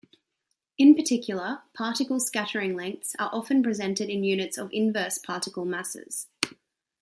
[0.79, 6.25] In particular, particle scattering lengths are often presented in units of inverse particle masses.